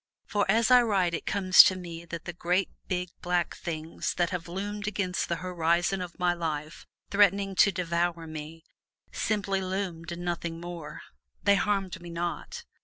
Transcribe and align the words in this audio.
For 0.25 0.49
as 0.49 0.71
I 0.71 0.81
write 0.81 1.13
it 1.13 1.27
comes 1.27 1.61
to 1.61 1.75
me 1.75 2.05
that 2.05 2.25
the 2.25 2.33
Great 2.33 2.71
Big 2.87 3.09
Black 3.21 3.55
Things 3.55 4.15
that 4.15 4.31
have 4.31 4.47
loomed 4.47 4.87
against 4.87 5.29
the 5.29 5.35
horizon 5.35 6.01
of 6.01 6.17
my 6.17 6.33
life, 6.33 6.87
threatening 7.11 7.53
to 7.57 7.71
devour 7.71 8.25
me, 8.25 8.63
simply 9.11 9.61
loomed 9.61 10.11
and 10.11 10.25
nothing 10.25 10.59
more. 10.59 11.03
They 11.43 11.53
harmed 11.53 12.01
me 12.01 12.09
not. 12.09 12.63